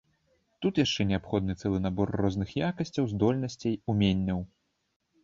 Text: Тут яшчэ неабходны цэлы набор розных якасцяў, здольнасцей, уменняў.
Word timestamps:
Тут 0.65 0.79
яшчэ 0.85 1.01
неабходны 1.09 1.55
цэлы 1.61 1.81
набор 1.85 2.11
розных 2.21 2.49
якасцяў, 2.71 3.03
здольнасцей, 3.13 3.75
уменняў. 3.95 4.39